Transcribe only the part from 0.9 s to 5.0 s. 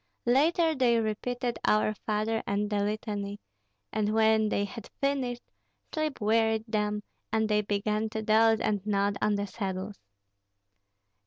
repeated "Our Father" and the litany; and when they had